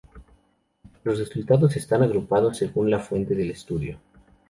[1.03, 3.99] Los resultados están agrupados según la fuente del estudio.